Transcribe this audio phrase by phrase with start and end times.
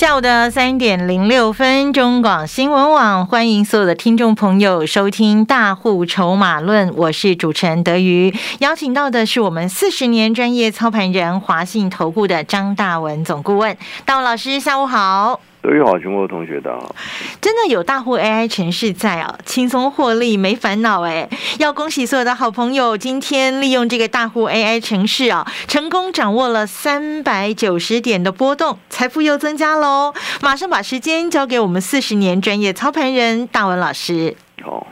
[0.00, 15.38] 下午的三点零六分，中广新闻网欢迎所有的听众朋友收听《大户筹码论》，我是主持人德瑜，邀请到的是我们四十年专业操盘人华信投顾的张大文总顾问，大文老师，下午好。
[15.62, 16.94] 各位好，全国同学大家好。
[17.38, 21.28] 真的有大户 AI 城市在啊，轻松获利没烦恼哎！
[21.58, 30.14] 要恭喜所有的好朋友，今天利用这个大户 AI 城市啊，成功掌握了三百九十点的波动，财富又增加喽！
[30.40, 34.34] 马上把时间交给我们四十年专业操盘人大文老师。
[34.62, 34.86] 好，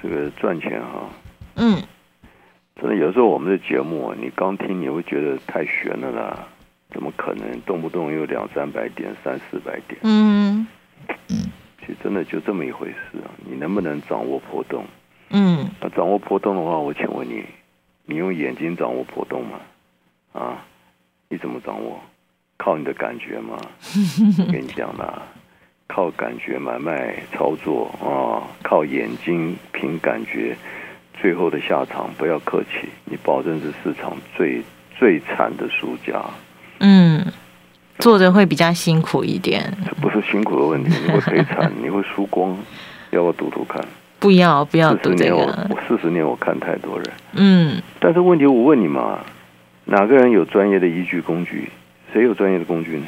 [0.00, 1.10] 这个赚钱哈，
[1.56, 1.82] 嗯，
[2.80, 6.46] 真的有时候我们的节目啊，你刚听你会觉得太悬了啦。
[6.92, 9.98] 怎么可能动不动有两三百点、三四百点？
[10.02, 10.66] 嗯
[11.80, 13.26] 其实真的就这么一回事啊！
[13.44, 14.84] 你能不能掌握波动？
[15.30, 17.44] 嗯那掌握波动的话，我请问你，
[18.04, 19.58] 你用眼睛掌握波动吗？
[20.32, 20.64] 啊，
[21.28, 21.98] 你怎么掌握？
[22.56, 23.58] 靠你的感觉吗？
[24.46, 25.22] 我跟你讲啦，
[25.88, 30.56] 靠感觉买卖操作啊，靠眼睛凭感觉，
[31.20, 34.62] 最后的下场不要客气，你保证是市场最
[34.96, 36.22] 最惨的输家。
[38.02, 39.62] 嗯，做的会比较辛苦一点。
[39.86, 42.56] 这不是辛苦的问题，你会赔惨， 你会输光。
[43.10, 43.80] 要不要赌赌看？
[44.18, 45.66] 不要不要四赌这十年我个。
[45.70, 49.18] 我四十年我看太多人，嗯但是问题我问你嘛，
[49.84, 51.68] 哪个人有专业的依据工具？
[52.12, 53.06] 谁有专业的工具呢？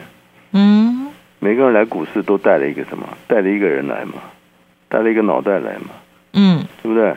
[0.52, 1.08] 嗯
[1.38, 3.06] 每个人来股市都带了一个什么？
[3.28, 4.14] 带了一个人来嘛，
[4.88, 5.90] 带了一个脑袋来嘛，
[6.32, 7.14] 嗯对不对？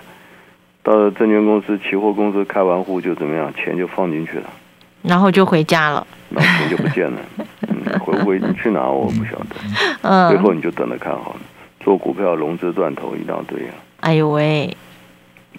[0.84, 3.54] 到了证券公司、期货公司开完户就怎么样？
[3.56, 4.50] 钱就放进去了，
[5.02, 6.06] 然后就回家了。
[6.30, 7.20] 然后钱就不见了。
[7.94, 9.56] 嗯， 回不回去哪我不晓得。
[10.30, 11.40] 最嗯，后你就等着看好了。
[11.80, 13.74] 做股票融资断头一大堆啊！
[14.02, 14.76] 哎呦喂，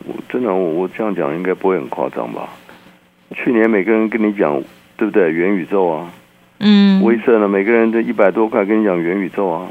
[0.05, 2.49] 我真的我我这样讲应该不会很夸张吧？
[3.35, 4.63] 去年每个人跟你讲，
[4.97, 5.33] 对不对？
[5.33, 6.11] 元宇宙啊，
[6.59, 9.67] 嗯，威盛呢，每个人都一百多块跟你讲元宇宙啊，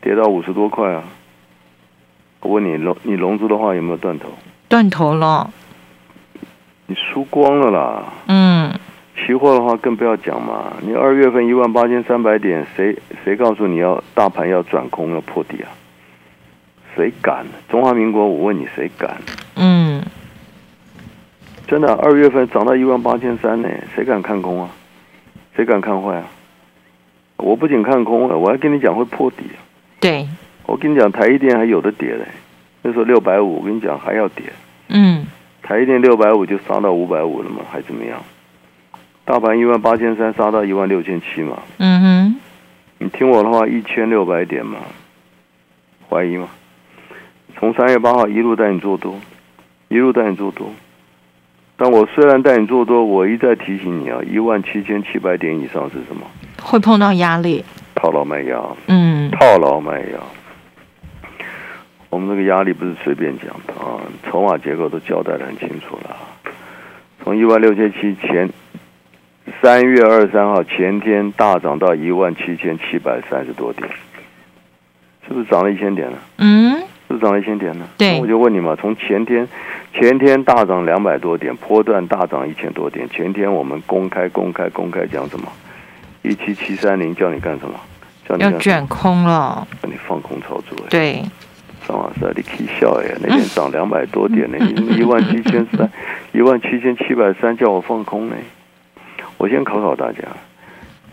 [0.00, 1.04] 跌到五十多块啊。
[2.40, 4.28] 我问你融你融资的话有没有断头？
[4.68, 5.48] 断头了。
[6.86, 8.12] 你输光了啦。
[8.26, 8.72] 嗯
[9.16, 15.68] 期货的话更不要讲嘛，你二月份一万八千三百点，谁谁告诉你要大盘要转空要破底啊？
[16.96, 17.46] 谁敢？
[17.70, 19.20] 中华民国，我问你谁敢？
[19.56, 20.02] 嗯
[21.66, 24.68] 真的，二月份涨到一万八千三呢，谁敢看空啊？
[25.56, 26.24] 谁敢看坏啊？
[27.36, 29.58] 我不仅看空了，我还跟你讲会破底啊！
[30.00, 30.28] 对，
[30.66, 32.26] 我跟你讲，台积电还有的跌嘞，
[32.82, 34.44] 那时候六百五，我跟你讲还要跌，
[34.88, 35.26] 嗯
[35.62, 38.22] 台积电六百五就杀到五百五了嘛，还怎么样？
[39.24, 42.40] 大盘一万八千三杀到一万六千七嘛，嗯哼，
[42.98, 44.78] 你听我的话，一千六百点嘛，
[46.08, 46.48] 怀疑吗？
[47.56, 49.14] 从三月八号一路带你做多，
[49.88, 50.68] 一路带你做多。
[51.76, 56.26] 但我虽然带你做多，我一再提醒你啊，一万七千七百点以上是什么？
[56.60, 57.64] 会碰到压力。
[57.94, 60.18] 套牢卖压，嗯套牢卖压。
[62.10, 66.16] 我们这个压力不是随便讲的啊，筹码结构都交代的很清楚了。
[67.22, 68.50] 从一万六千七前，
[69.62, 73.88] 三月二十三号前天大涨到一万七千七百三十多点，
[75.24, 76.18] 是不是涨了一千点呢？
[76.38, 76.72] 嗯，
[77.06, 77.86] 是不是涨了一千点呢？
[77.96, 79.48] 对那我就问你嘛，从前天
[79.94, 85.46] 前天大涨两百多点，波段大涨一千多点，前天我们公开公开公开讲什么？
[86.22, 87.78] 一七七三零叫你干什么？
[88.28, 89.64] 叫你要卷空了。
[89.80, 90.88] 叫你放空操作哎。
[90.90, 91.22] 对，
[91.86, 94.58] 张老师，你可以笑哎，那天涨两百多点呢，
[94.98, 95.88] 一万七千三，
[96.32, 98.34] 一万七千七百三，叫我放空呢。
[99.42, 100.22] 我先考考大家，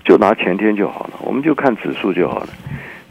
[0.06, 2.50] 就拿前天就好了，我们就看指数就好了。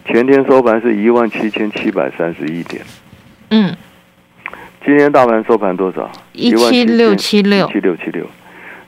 [0.07, 2.85] 前天收盘是一万七千七百三十一点，
[3.51, 3.77] 嗯，
[4.87, 6.09] 今天大盘收盘多少？
[6.35, 8.25] 一七六七六一七六七六。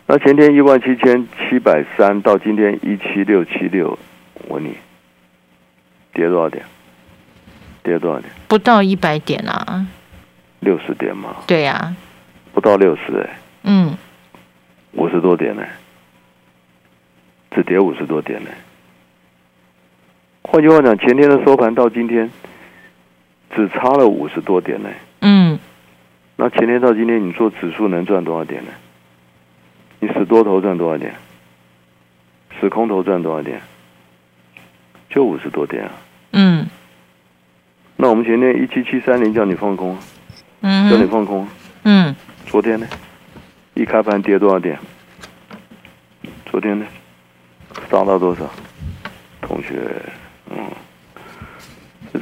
[0.06, 3.99] 那前天一万七千七百三，到今天一七六七六，
[4.46, 4.76] 我问你，
[6.12, 6.64] 跌多少点？
[7.82, 8.32] 跌多少点？
[8.46, 9.84] 不到一百点啊。
[10.60, 11.93] 六十点嘛，对呀、
[12.52, 13.96] 不到六十哎，嗯
[14.93, 15.62] 五十多点呢，
[17.50, 18.50] 只跌五十多点呢。
[20.43, 22.31] 换句话讲，前天的收盘到今天
[23.55, 24.88] 只差了五十多点呢。
[25.20, 25.58] 嗯
[26.37, 28.70] 那前天到今天，你做指数能赚多少点呢？
[30.00, 31.14] 你死多头赚多少点？
[32.58, 33.61] 死空头赚多少点？
[35.11, 35.91] 就五十多点啊。
[36.32, 36.67] 嗯
[37.96, 40.00] 那我们前天一七七三零叫你放空啊，
[40.62, 41.49] 嗯叫你放空啊。
[41.85, 42.87] 嗯昨天呢，
[43.75, 44.79] 一一开盘跌多少点？
[46.44, 46.85] 昨天呢，
[47.90, 48.48] 杀到多少？
[49.40, 49.81] 同学，
[50.48, 50.56] 嗯，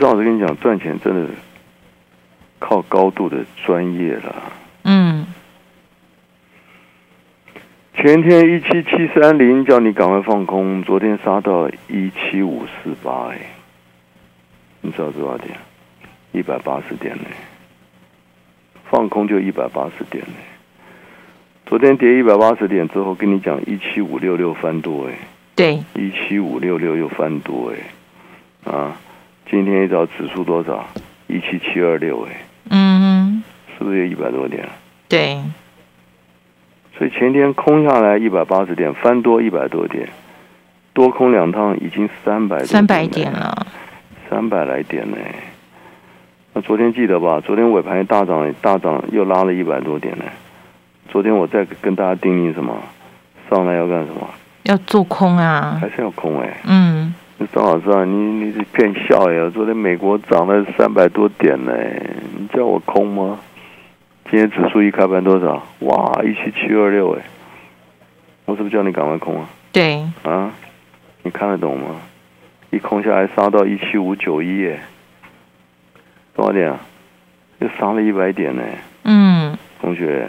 [0.01, 1.29] 张老师跟你讲，赚钱真的
[2.59, 4.35] 靠高度的专业了。
[4.85, 5.27] 嗯，
[7.95, 13.39] 前天一七七三零叫你赶快放空，昨天杀到一七五四八，哎，
[14.81, 15.55] 你知道多少点？
[16.33, 17.25] 一百八十点呢。
[18.91, 20.35] 放空就一百八十点呢。
[21.67, 25.13] 昨天跌一百八十点之后，跟你讲一七五六六翻多哎。
[25.59, 28.97] 对，一七五六六又翻多哎，啊，
[29.51, 30.87] 今天一早指数多少？
[31.27, 33.43] 一七七二六哎，嗯，
[33.77, 34.65] 是不是有一百多点？
[35.09, 35.43] 对，
[36.97, 40.09] 所以前天空下来一百八十点，翻多一百多点，
[40.93, 43.67] 多空两趟已经三百三百点了，
[44.31, 45.17] 三百来点呢。
[46.53, 47.43] 那昨天记得吧？
[47.45, 50.25] 昨天尾盘大涨，大涨又拉了一百多点呢。
[51.09, 52.81] 昨天我再跟大家叮咛什么？
[53.51, 54.31] 上来要干什么？
[54.69, 56.61] 要做空啊，还是要空哎？
[56.65, 57.15] 嗯，
[57.55, 59.51] 张老师啊，你你是骗笑呀？
[59.55, 61.73] 昨天美国涨了三百多点呢，
[62.39, 63.39] 你叫我空吗？
[64.31, 65.67] 今天指数一开盘多少？
[65.81, 67.23] 哇，一七七二六哎！
[68.45, 69.49] 我是不是叫你赶快空啊？
[69.73, 70.03] 对。
[70.25, 70.53] 啊，
[71.23, 71.87] 你看得懂吗？
[72.69, 74.81] 一空下来杀到一七五九一哎，
[76.37, 76.79] 多少点啊？
[77.61, 78.63] 又杀了一百点呢。
[79.05, 80.29] 嗯，同学，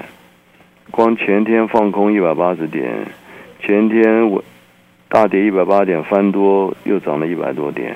[0.92, 3.06] 光前天放空一百八十点。
[3.62, 4.44] 前天我
[5.08, 7.96] 大跌一百八点，翻多又涨了一百多点，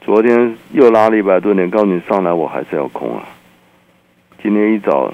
[0.00, 3.22] 昨天又拉了一百多点，告诉你上来我还是要空啊。
[4.42, 5.12] 今天一早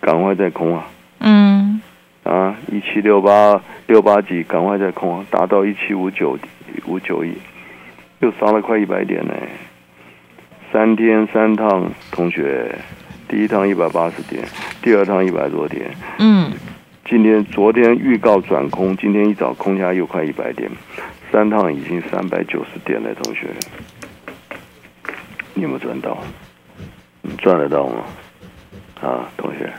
[0.00, 0.86] 赶快再空啊。
[1.20, 1.80] 嗯。
[2.24, 6.38] 啊，一七六八六八几，赶快再空啊，达到一七五九
[6.86, 7.32] 五九一，
[8.20, 9.32] 又杀了快一百点呢。
[10.70, 12.70] 三天三趟，同学，
[13.26, 14.44] 第一趟一百八十点，
[14.82, 15.90] 第二趟一百多点。
[16.18, 16.52] 嗯。
[17.08, 20.70] 今天、昨天预告转空，今天一早空下又快一百点，
[21.32, 23.46] 三趟已经三百九十点了，同学，
[25.54, 26.18] 你有没有赚到？
[27.22, 28.04] 你赚得到吗？
[29.00, 29.72] 啊，同学，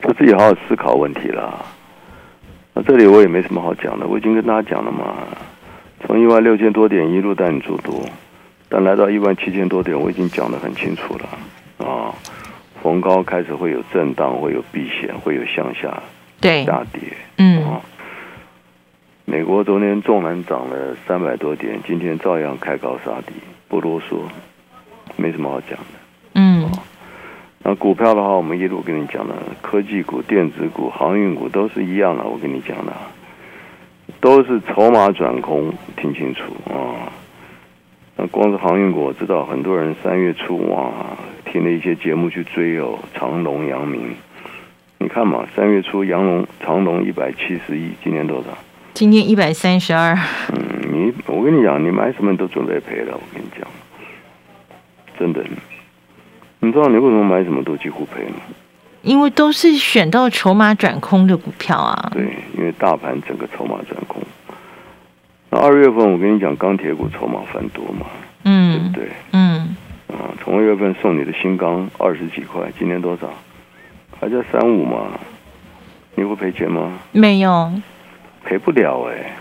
[0.00, 1.64] 就自己好好思考问题啦。
[2.74, 5.14] 那这里我也没什么好讲的，我已经跟大家讲了嘛。
[6.04, 8.04] 从一万六千多点一路带你做多，
[8.68, 12.12] 但来到一万七千多点，我已经讲得很清楚了啊。
[12.82, 16.02] 逢高开始会有震荡，会有避险，会有向下。
[16.42, 17.00] 对，大跌，
[17.38, 17.80] 嗯，
[19.24, 23.32] 美国昨天纵然涨了三百多点，今天照样开高杀低，
[23.68, 24.16] 不啰嗦，
[25.16, 25.84] 没什么好讲的，
[26.34, 26.68] 嗯，
[27.62, 32.92] 那股票的话，我们一路跟你讲的，科技股、电子股、航运股都是一样的，我跟你讲的，
[34.20, 37.06] 都是筹码转空，听清楚啊。
[38.16, 44.14] 那光是航运股，我知道很多人三月初啊，听了一些节目去追哦，长隆、阳明。
[45.02, 48.56] 你看嘛，三月初阳龙长龙一百七十一，今年多少？
[48.94, 50.16] 今年一百三十二。
[50.52, 50.62] 嗯，
[50.92, 53.12] 你我跟你讲，你买什么都准备赔了。
[53.12, 53.66] 我跟你讲，
[55.18, 55.44] 真的。
[56.60, 58.36] 你知道你为什么买什么都几乎赔吗？
[59.02, 62.10] 因为都是选到筹码转空的股票啊。
[62.14, 62.22] 对，
[62.56, 64.22] 因为大盘整个筹码转空。
[65.50, 68.06] 那二月份我跟你讲，钢铁股筹码繁多嘛？
[68.44, 69.08] 嗯，对不对？
[69.32, 69.76] 嗯。
[70.06, 73.28] 啊，从二月份送你的新钢二十几块，今年多少？
[74.22, 75.18] 还在三五嘛？
[76.14, 76.96] 你会赔钱吗？
[77.10, 77.72] 没有，
[78.44, 79.34] 赔不了哎！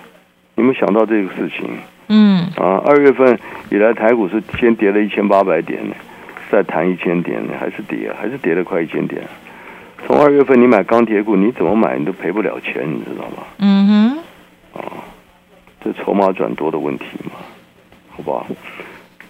[0.55, 1.69] 你没有想到这个事情？
[2.07, 2.47] 嗯。
[2.57, 3.37] 啊，二月份
[3.69, 5.79] 以来台股是先跌了一千八百点，
[6.49, 9.21] 再弹一千点，还是跌，还是跌了快一千点。
[10.07, 13.43] 从二月份你买钢铁股，你怎么买你都赔不了钱，你知道吗？
[13.59, 13.87] 嗯
[14.73, 14.81] 哼。
[14.81, 14.81] 啊，
[15.79, 17.33] 这筹码转多的问题嘛，
[18.09, 18.47] 好不好？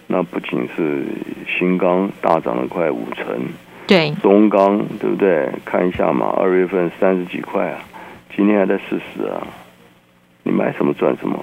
[0.06, 1.04] 那不仅是
[1.46, 3.26] 新钢大涨了快五成。
[3.92, 5.50] 对，中钢对不对？
[5.66, 7.78] 看一下嘛，二月份三十几块啊，
[8.34, 9.46] 今天还在四十啊，
[10.44, 11.38] 你买什么赚什么。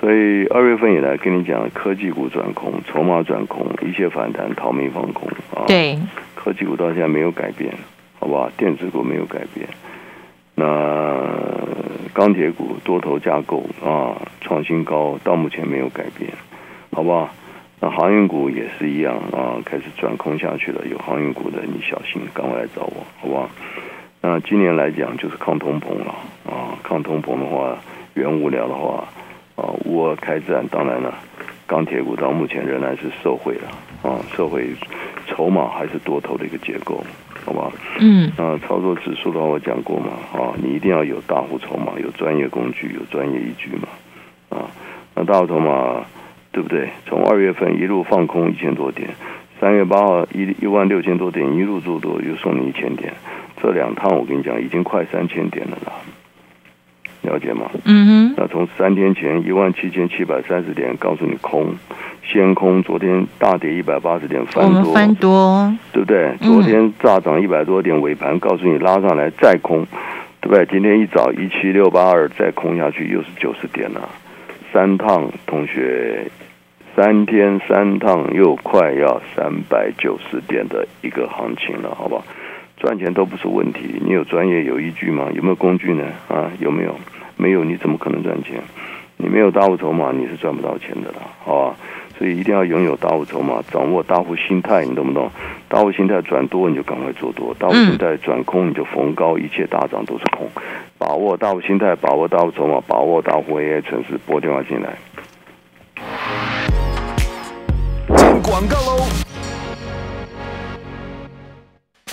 [0.00, 5.62] 所以二月份以来跟你讲，科技股转空，筹码转空，一切反弹，逃命放空啊。
[5.68, 5.96] 对，
[6.34, 7.72] 科技股到现在没有改变，
[8.18, 8.50] 好不好？
[8.56, 9.68] 电子股没有改变，
[10.56, 11.16] 那
[12.12, 16.32] 钢铁股多头架构啊，创新高，到目前没有改变，
[16.90, 17.30] 好不好？
[17.82, 20.86] 那航运股也是一样啊，开始转空下去了。
[20.86, 23.48] 有航运股的，你小心，赶快来找我，好不好？
[24.20, 26.76] 那今年来讲，就是抗通膨了啊。
[26.82, 27.74] 抗通膨的话，
[28.12, 29.08] 原物料的话
[29.56, 31.14] 啊，乌俄开战，当然了，
[31.66, 33.70] 钢铁股到目前仍然是受惠了
[34.10, 34.68] 啊，受惠
[35.26, 37.02] 筹码还是多头的一个结构，
[37.46, 37.72] 好不好？
[37.98, 38.30] 嗯。
[38.36, 43.88] 那操作指数的话，我讲过嘛啊，你一定要有大户筹码，有专业工具，有专业依据嘛
[44.50, 44.68] 啊。
[45.14, 46.04] 那大户筹码。
[46.52, 46.88] 对不对？
[47.06, 49.08] 从二月份一路放空一千多点，
[49.60, 53.12] 三月八号一一万六千多点一路做多，又送你一千点。
[53.62, 55.92] 这两趟我跟你讲，已经快三千点了啦，
[57.22, 57.70] 了解吗？
[57.84, 61.74] 嗯哼，那从三天前一万七千七百三十点，告诉你空，
[62.24, 66.28] 先空，昨天大跌一百八十点，我们翻多，翻多，对不对？
[66.40, 69.86] 嗯昨天大涨一百多点，尾盘告诉你拉上来再空，
[70.40, 70.64] 对不对？
[70.66, 74.08] 今天一早一七六八二再空下去，又是九十点了，
[74.72, 76.24] 三趟同学，
[77.02, 82.22] 三天三趟又快要三百九十点的一个行情了，好吧？
[82.76, 85.30] 赚钱都不是问题，你有专业有依据吗？
[85.32, 86.04] 有没有工具呢？
[86.28, 86.94] 啊，有没有？
[87.38, 88.60] 没有，你怎么可能赚钱？
[89.16, 91.76] 你没有大户筹码，你是赚不到钱的啦，好吧？
[92.18, 95.30] 所以一定要拥有大户筹码，掌握大户心态，你懂不懂？
[95.70, 100.46] 大户心态转多你就赶快做多，大户心态转空你就逢高，一切大涨都是空。
[100.98, 104.90] 把握大户心态，把握大户筹码，把握大户 AI 城市，拨电话进来。
[108.50, 109.06] 广告喽！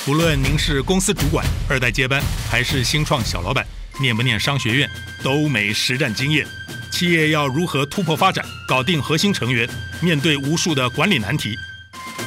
[0.07, 3.65] 无论您是公司主管、二代接班，还是新创小老板，
[3.99, 4.87] 念不念商学院，
[5.23, 6.45] 都没实战经验。
[6.91, 9.67] 企业要如何突破发展，搞定核心成员，
[9.99, 11.55] 面对无数的管理难题，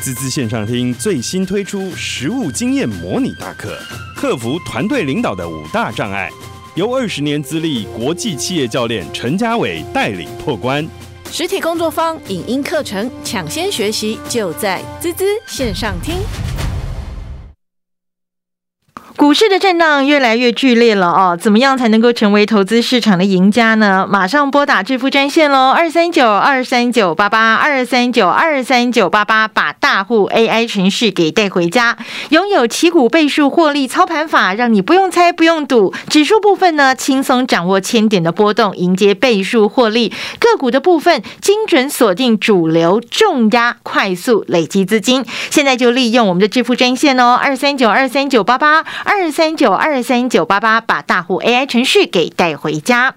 [0.00, 3.81] 滋滋线上听最新推出实务经验模拟大课，
[4.17, 6.29] 克服团队领导的五大障碍，
[6.75, 10.85] 由二十年资历国际企业教练陈家伟带领破关。
[11.32, 16.16] 实体工作坊、影音课程抢先学习，就在滋滋线上听。
[19.21, 24.09] 股市的震荡越来越剧烈了哦，怎么样才能够成为投资市场的赢家呢？
[24.11, 31.99] 马上拨打致富专线喽，二三九二三九八八二三九二三九八八，把大户 AI 程序给带回家，
[32.31, 35.93] 拥有旗鼓倍数获利操盘法，让你不用猜不用赌。
[36.09, 45.23] 指数部分呢，轻松掌握千点的波动，迎接倍数获利；个股的部分，精准锁定主流重压，快速累积资金。
[45.50, 53.17] 现在就利用我们的致富专线哦，二三九二三九八八二三九二三九八八，把大户 AI 程序给带回家。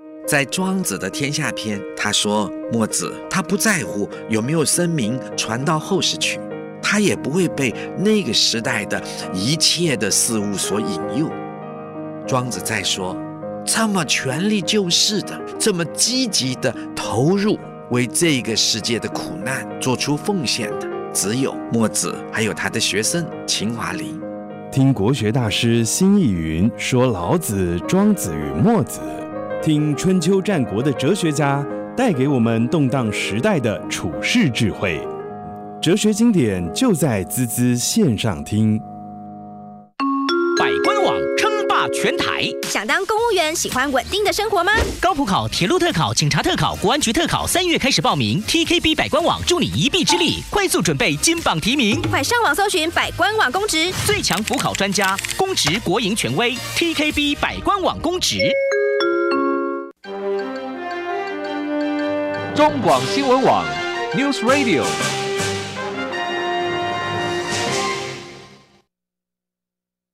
[0.27, 6.39] 在庄子的《天下篇》，他说墨子他不在乎有没有声名传到后世去，
[6.81, 9.01] 他也不会被那个时代的
[9.33, 11.29] 一切的事物所引诱。
[12.27, 13.17] 庄子在说，
[13.65, 17.59] 这么全力救世的，这么积极的投入
[17.89, 24.21] 为这个世界的苦难做出奉献的，只有墨子，还有他的学生秦华林。
[24.71, 29.01] 听国学大师辛逸云说老子、庄子与墨子，
[29.61, 31.63] 听春秋战国的哲学家
[31.95, 34.99] 带给我们动荡时代的处世智慧。
[35.79, 38.81] 哲学经典就在滋滋线上听。
[40.57, 44.71] 百官网称霸全台，想当公务员，喜欢稳定的生活吗？
[44.99, 48.41] 高普考、铁路特考、警察特考、国安局特考，三月开始报名。
[48.47, 52.01] TKB 百官网助你一臂之力，快速准备金榜题名。
[52.09, 58.51] 快上网搜寻百官网公职，最强辅考专家，公职国营权威，TKB 百官网公职。
[62.55, 63.63] 中广新闻网
[64.13, 64.83] News Radio。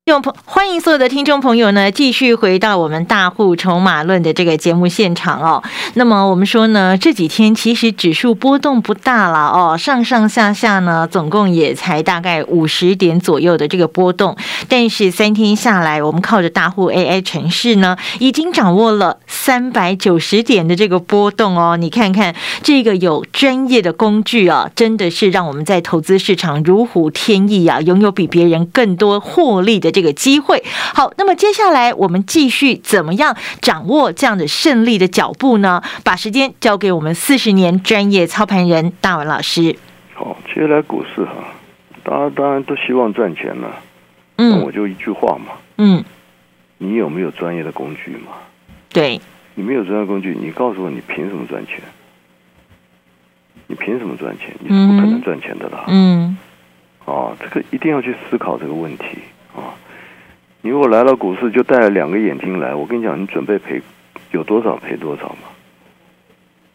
[0.06, 5.62] 听众朋，欢迎所有的听众朋友呢，继续回到我们大户筹码论的这个节目现场哦。
[5.96, 14.38] 那么我们说呢，这几天其实指数波动不大了哦，上上下下呢，总共也才大概五十点左右的这个波动。
[14.70, 21.77] 但是三天下来，我们靠着大户 AI 城市呢，已经掌握了三百九十点的这个波动哦。
[21.77, 30.62] 你看看这个有专业的工具啊，真的是让我们在投资市场如虎添翼啊，拥有比别人更多获利的这个机会。
[30.94, 35.82] 好，那么接下来我们继续怎么样掌握这样的胜利的脚步呢？
[36.04, 39.77] 把时间交给我们四十年专业操盘人大文老师。
[40.13, 41.32] 好，接下来股市哈，
[42.04, 43.74] 大家当然都希望赚钱了。
[44.36, 46.04] 那我嗯就一句话嘛，嗯，
[46.80, 48.34] 你有没有专业的工具嘛？
[48.89, 49.22] 对，
[49.58, 51.82] 你没有专业工具，你告诉我你凭什么赚钱？
[53.66, 54.56] 你凭什么赚钱？
[54.60, 55.86] 你是不可能赚钱的啦。
[55.88, 56.38] 嗯
[57.06, 59.18] 啊，这个一定要去思考这个问题
[59.56, 59.74] 啊！
[60.62, 63.82] 你如果来到股市就带了两个眼睛来，我跟你讲，你准备赔
[64.30, 65.50] 有多少赔多少嘛？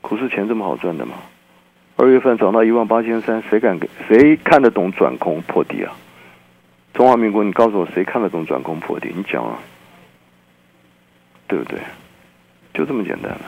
[0.00, 1.14] 股市钱这么好赚的吗？
[1.94, 5.94] 二月份涨到一万八千三，谁敢给谁看得懂转空破底啊？
[6.94, 9.12] 中华民国，你告诉我谁看得懂转空破底？
[9.14, 9.56] 你讲啊，
[11.46, 11.78] 对不对？
[12.74, 13.40] 就这么简单了。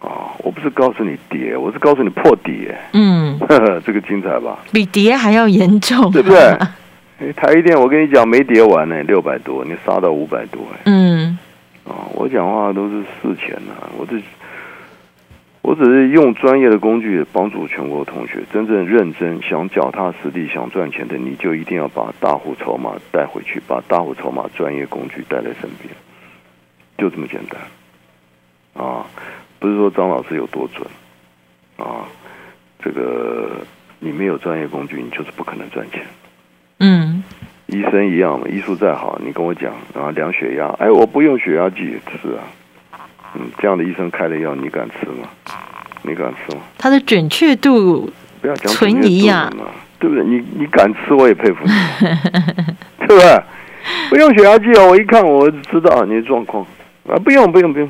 [0.00, 2.68] 啊，我不是告诉你跌，我是告诉你破底。
[2.92, 3.36] 嗯，
[3.84, 4.58] 这个精彩吧？
[4.72, 6.38] 比跌还要严重，对不对？
[7.20, 10.80] 哎，台一电，我跟你讲，没跌完呢，六百多，你杀到五百多，哎。
[10.84, 11.36] 嗯。
[11.84, 14.22] 啊，我讲话都是事前的，我这
[15.62, 25.92] 我只是用专业的工具帮助全国同学真正认真想脚踏实地想赚钱的，你就一定要把大户筹码带回去，把大户筹码专业工具带在身边，
[26.98, 27.60] 就这么简单。
[28.78, 29.04] 啊，
[29.58, 30.86] 不是说张老师有多准
[31.76, 32.06] 啊，
[32.82, 33.50] 这个
[33.98, 36.06] 你没有专业工具，你就是不可能赚钱。
[36.78, 37.22] 嗯。
[37.66, 42.40] 医生一样嘛，医术再好，你跟我讲，啊量血压，哎，我不用血压计吃啊，
[43.34, 45.28] 嗯，这样的医生开的药，你敢吃吗？
[46.00, 46.62] 你敢吃吗？
[46.78, 49.50] 它的准确度不要讲存疑呀，
[49.98, 50.24] 对不对？
[50.24, 51.70] 你你敢吃，我也佩服你，
[53.06, 53.42] 对不对？
[54.08, 56.64] 不用血压计哦，我一看我知道你的状况
[57.06, 57.88] 啊，不用不用不用，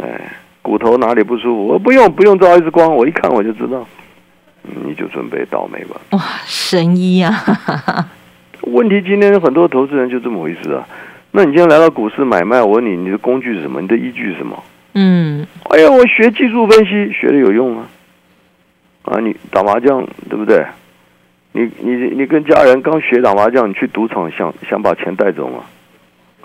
[0.00, 1.66] 哎，骨头哪里不舒服？
[1.66, 3.86] 我不用不用照 X 光，我一看我就知道，
[4.84, 6.00] 你就准备倒霉吧。
[6.10, 7.32] 哇，神医啊！
[8.62, 10.86] 问题今天很多投资人就这么回事啊？
[11.30, 13.80] 那你今天来到股市买卖，我问你，你的工具是什么？
[13.80, 14.62] 你的依据是什么？
[14.94, 17.86] 嗯，哎呀，我学技术分析学的有用吗？
[19.02, 20.64] 啊，你打麻将对不对？
[21.52, 25.64] 你你你跟家人刚学打麻将，你去赌场想想把钱带走吗？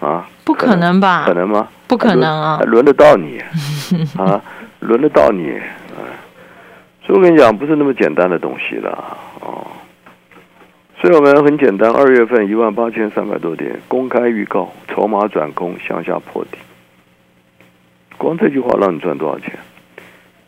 [0.04, 1.24] 啊，不可能吧？
[1.26, 1.68] 可能吗？
[1.88, 2.60] 不可能啊！
[2.66, 3.40] 轮得到你
[4.20, 4.42] 啊？
[4.82, 5.50] 轮得到你？
[5.96, 6.04] 啊？
[7.06, 9.66] 所以我跟你讲，不是那么简单的东西了哦。
[11.00, 16.58] 所以我们很简单，二月份一万八千三百多点公开预告，筹码转空向下破底。
[18.18, 19.58] 光这句话让你赚多少钱？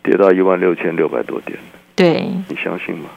[0.04, 1.58] 跌到一万六千六百多点，
[1.96, 3.10] 对，你相信吗？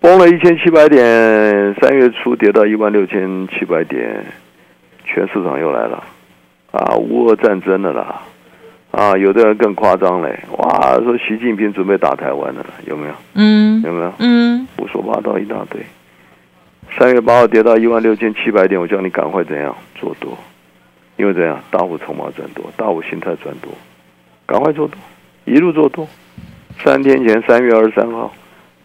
[0.00, 4.24] 崩了一千七百点，三月初跌到一万六千七百点，
[5.12, 6.04] 全市场又来了
[6.70, 6.94] 啊！
[6.96, 8.22] 乌俄战争的啦，
[8.92, 13.14] 啊，有的人更夸张嘞，哇，说习近平准备打台湾了，有没有？
[13.34, 14.12] 嗯，有没有？
[14.20, 15.84] 嗯，胡说八道一大堆。
[16.96, 20.38] 三月八号跌到一万六千七百点，我叫你赶快怎样做多，
[21.16, 23.72] 因为怎样大户筹码转多，大户心态转多，
[24.46, 24.96] 赶快做多，
[25.44, 26.06] 一路做多。
[26.78, 28.32] 三天前三月二十三号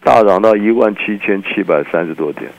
[0.02, 2.50] 大涨到一万七千七百三十多点，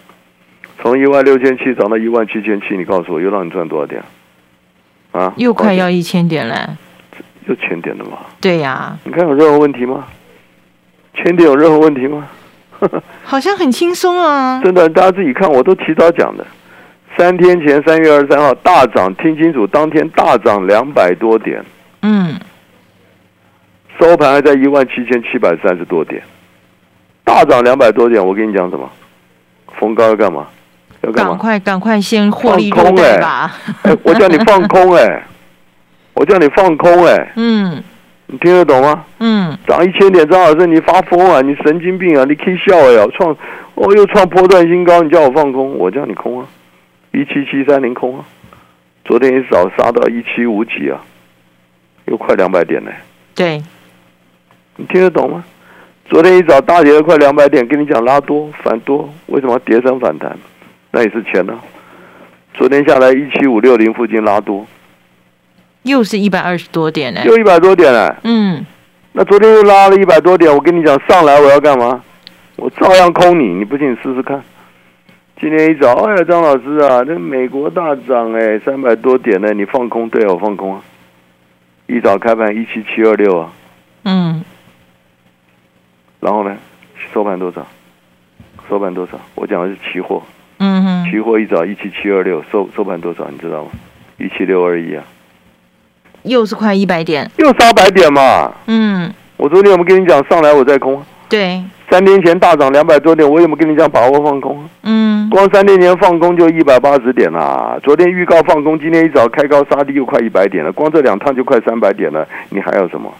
[0.81, 4.01] 从一万六千七涨到一万七千七，你告诉我又让你赚多少点？
[5.11, 5.33] 啊？
[5.37, 6.77] 又快要一千点了，
[7.47, 8.19] 又千点了吗？
[8.39, 8.97] 对呀。
[9.03, 10.05] 你看有任何问题吗？
[11.15, 12.27] 千点有任何问题吗？
[13.25, 14.61] 好像很轻松啊！
[14.63, 16.45] 真的，大家自己看，我都提早讲的。
[17.17, 21.65] 三天前，三月二十三号大涨，听清楚，当天大涨两百多点。
[22.03, 22.39] 嗯。
[23.99, 26.21] 收盘还在一万七千七百三十多点，
[27.23, 28.23] 大涨两百多点。
[28.23, 28.87] 我跟你讲什么？
[29.79, 30.47] 逢高要干嘛？
[31.01, 31.31] 要干嘛？
[31.31, 33.55] 赶快，赶快先获利入袋吧！
[33.83, 35.23] 哎，我叫你放空哎，
[36.13, 37.31] 我叫你放空哎。
[37.35, 37.83] 嗯。
[38.29, 39.05] 你听得懂吗？
[39.19, 41.39] 嗯，涨一千点，张老师，你发疯啊？
[41.39, 42.25] 你神经病啊？
[42.27, 43.31] 你可以笑哎，创，
[43.75, 46.45] 哦，又创波段新高，你叫我放空，我叫你空啊，
[47.13, 48.25] 一七七三零空啊，
[49.05, 50.99] 昨天一早杀到一七五几啊，
[52.07, 52.91] 又快两百点呢。
[53.33, 53.63] 对，
[54.75, 55.45] 你听得懂吗？
[56.09, 60.37] 昨天一早大跌了快两百点，跟你讲拉多反多，为什么跌升反弹？
[60.91, 61.59] 那也是钱呢。
[62.53, 64.65] 昨天下来一七五六零附近拉多。
[65.83, 68.15] 又是一百二十多点呢，又一百多点嘞。
[68.23, 68.65] 嗯，
[69.13, 72.03] 那昨天又拉了一百多点，我跟你讲，上来我要干嘛？
[72.57, 74.43] 我照样空你，你不信你试试看。
[75.39, 80.09] 今天一早，哎呀，张老师啊，这美国大涨哎，三百多点呢，你放空？
[80.09, 80.81] 对，我放空啊。
[81.85, 83.53] 一早开盘一七七二六啊。
[84.03, 84.43] 嗯。
[86.19, 86.57] 然后呢，
[87.13, 87.65] 收盘多少？
[88.67, 89.17] 收盘多少？
[89.35, 90.21] 我讲的是期货。
[90.57, 91.11] 嗯哼。
[91.11, 93.27] 期货一早一七七二六，收收盘多少？
[93.29, 93.71] 你知道吗？
[94.17, 95.03] 一七六二一啊。
[96.23, 98.51] 又是快一百点，又杀百点嘛？
[98.65, 101.01] 嗯，我昨天有没有跟你讲上来我再空？
[101.29, 104.67] 对，三天前大涨两百多点，我有没有跟你讲把握放空？
[104.83, 107.79] 嗯，光三天前放空就一百八十点啦。
[107.83, 113.13] 昨天预告放空，今天一早开高杀低又快一百点了，光这两趟就快三百点了，你还要什么？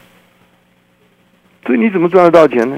[1.65, 2.77] 所以你怎么赚得到钱呢？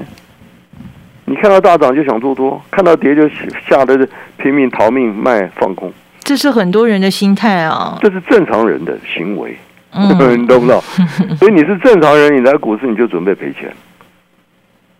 [1.30, 3.28] 你看到大涨就想做多，看到跌就
[3.68, 3.96] 吓得
[4.36, 5.92] 拼命逃命卖放空，
[6.24, 9.56] 这是很多人的心态啊，这是正常人的行为。
[9.92, 10.80] 嗯， 你懂不懂？
[11.38, 13.72] 所以你是正常人，你来股市你就准备赔钱，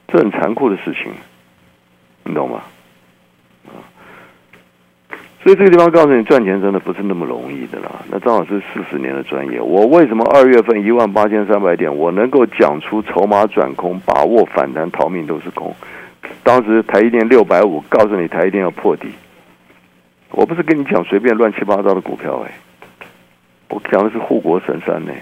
[0.07, 1.11] 这很残酷的事情，
[2.23, 2.61] 你懂吗？
[5.43, 7.91] 所以这个地方告诉你，赚钱真的不是那么容易的啦。
[8.09, 15.75] 那张老师四十年的专业，我为什么二月份一万八千三百点，我能够讲出筹码转空，把握反弹，逃命都是空。
[16.43, 19.09] 当时台一电六百五，告诉你台一电要破底，
[20.31, 22.53] 我不是跟你讲随便乱七八糟的股票哎，
[23.69, 25.13] 我讲的是护国神山呢。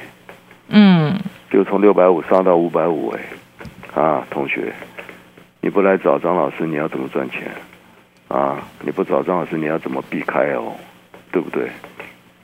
[0.69, 1.19] 嗯，
[1.51, 4.73] 就从六百五上到五百五哎，啊，同学，
[5.61, 7.51] 你不来找张老师，你要怎么赚钱？
[8.29, 10.73] 啊，你不找张老师，你要怎么避开哦？
[11.33, 11.69] 对不对？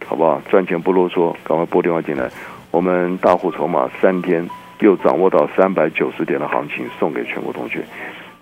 [0.06, 0.40] 好不好？
[0.50, 2.28] 赚钱不啰嗦，赶快拨电话进来。
[2.70, 4.48] 我们大户筹码三天
[4.80, 7.84] 又掌握到三百九十点的行情，送给全国同学。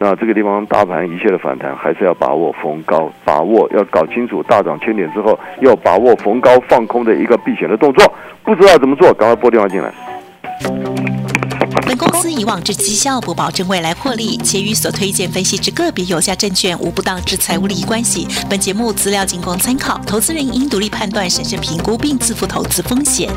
[0.05, 8.13] 那这个地方大盘一切的反弹，还是要把握逢高，把握要搞清楚大涨千点之后，要把握逢高放空的一个避险的动作。
[8.43, 9.95] 不知道怎么做，赶快拨电话进来。
[11.87, 18.27] 本公司以往之绩效不保证未来获利，且与所推荐分析之个别有价证券无不当之财务利益关系。
[18.51, 23.31] 本节目资料仅供参考，投资人应独立判断、审慎评估并自负投资风险。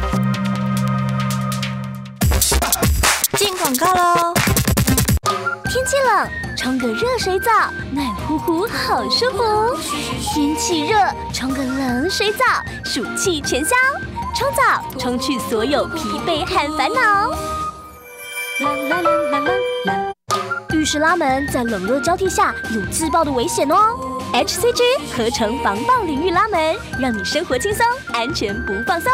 [3.37, 4.33] 进广告喽！
[5.69, 7.51] 天气冷，冲个热水澡，
[7.91, 9.77] 暖乎乎，好舒服。
[10.21, 10.97] 天气热，
[11.33, 12.45] 冲个冷水澡，
[12.83, 13.75] 暑气全消。
[14.35, 17.29] 冲澡，冲去所有疲惫和烦恼。
[18.61, 19.51] 啦啦啦啦啦
[19.85, 20.13] 啦！
[20.73, 23.99] 浴室拉门在冷热交替下有自爆的危险哦。
[24.33, 24.81] HCG
[25.15, 29.11] 合成防爆淋浴拉门，让你生活轻松，安全不放松。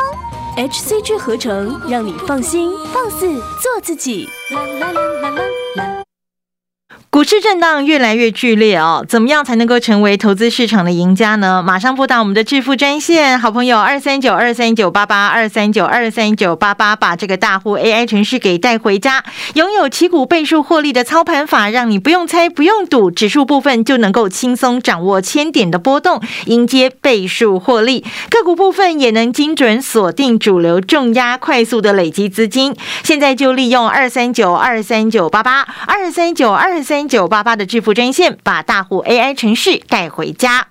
[0.58, 3.28] HCG 合成，让你放心放肆
[3.62, 4.30] 做自己。
[4.52, 5.44] 啦啦啦啦啦啦！
[7.12, 11.62] 股市震荡越来越剧烈哦，怎么样才能够成为投资市场的赢家呢？
[11.62, 32.74] 马上拨打我们的致富专线，好朋友二三九二三九八八二三九二三九八八，把这个大户 AI 程序给带回家，拥有旗股倍数获利的操盘法，让你不用猜不用赌，指数部分就能够轻松掌握千点的波动，迎接倍数获利；个股部分也能精准锁定主流重压，快速的累积资金。
[33.04, 37.01] 现在就利用二三九二三九八八二三九二三。
[37.08, 40.71] 九八八的致富专线，把大户 AI 城市带回家。